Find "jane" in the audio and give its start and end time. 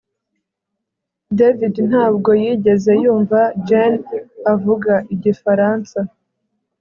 3.67-4.01